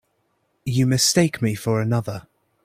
[0.65, 2.25] You mistake me for another.